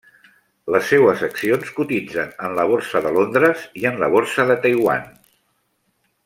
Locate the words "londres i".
3.19-3.87